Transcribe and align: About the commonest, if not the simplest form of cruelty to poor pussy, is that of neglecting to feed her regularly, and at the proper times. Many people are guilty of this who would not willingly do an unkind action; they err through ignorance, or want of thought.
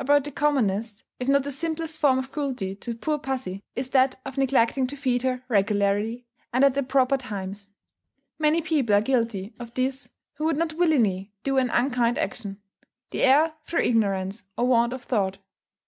About 0.00 0.24
the 0.24 0.32
commonest, 0.32 1.04
if 1.20 1.28
not 1.28 1.44
the 1.44 1.52
simplest 1.52 1.98
form 1.98 2.18
of 2.18 2.32
cruelty 2.32 2.74
to 2.74 2.96
poor 2.96 3.16
pussy, 3.16 3.62
is 3.76 3.90
that 3.90 4.18
of 4.26 4.36
neglecting 4.36 4.88
to 4.88 4.96
feed 4.96 5.22
her 5.22 5.44
regularly, 5.48 6.26
and 6.52 6.64
at 6.64 6.74
the 6.74 6.82
proper 6.82 7.16
times. 7.16 7.68
Many 8.40 8.60
people 8.60 8.96
are 8.96 9.00
guilty 9.00 9.54
of 9.60 9.72
this 9.74 10.10
who 10.34 10.46
would 10.46 10.56
not 10.56 10.72
willingly 10.72 11.30
do 11.44 11.58
an 11.58 11.70
unkind 11.70 12.18
action; 12.18 12.60
they 13.10 13.22
err 13.22 13.54
through 13.62 13.82
ignorance, 13.82 14.42
or 14.56 14.66
want 14.66 14.92
of 14.92 15.04
thought. 15.04 15.38